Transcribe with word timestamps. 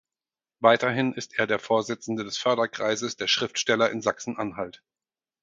Weiterhin 0.61 1.13
ist 1.13 1.37
er 1.37 1.45
der 1.45 1.59
Vorsitzende 1.59 2.23
des 2.23 2.35
Förderkreises 2.39 3.17
der 3.17 3.27
Schriftsteller 3.27 3.91
in 3.91 4.01
Sachsen-Anhalt. 4.01 4.83